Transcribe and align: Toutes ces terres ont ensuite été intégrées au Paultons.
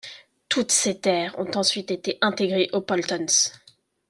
Toutes 0.49 0.71
ces 0.71 0.99
terres 0.99 1.37
ont 1.37 1.51
ensuite 1.53 1.91
été 1.91 2.17
intégrées 2.21 2.71
au 2.73 2.81
Paultons. 2.81 3.51